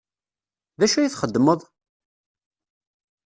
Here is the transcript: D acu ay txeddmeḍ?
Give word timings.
D 0.79 0.81
acu 0.85 0.97
ay 0.99 1.09
txeddmeḍ? 1.09 1.61